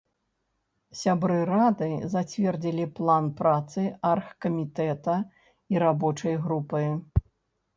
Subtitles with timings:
[1.01, 3.81] Сябры рады зацвердзілі план працы
[4.13, 5.15] аргкамітэта
[5.75, 6.83] і рабочай групы.